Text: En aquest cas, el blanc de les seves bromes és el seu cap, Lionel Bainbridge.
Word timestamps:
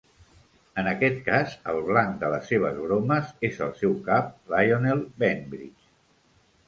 En 0.83 0.87
aquest 0.91 1.19
cas, 1.27 1.51
el 1.73 1.81
blanc 1.89 2.17
de 2.23 2.31
les 2.35 2.49
seves 2.53 2.79
bromes 2.87 3.29
és 3.51 3.61
el 3.67 3.77
seu 3.83 3.95
cap, 4.09 4.33
Lionel 4.55 5.05
Bainbridge. 5.25 5.91